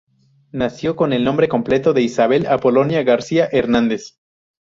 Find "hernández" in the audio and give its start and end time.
3.51-4.17